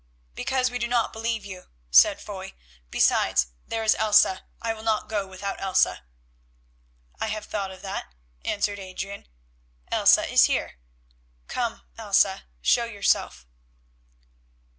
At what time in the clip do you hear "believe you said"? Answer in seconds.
1.13-2.19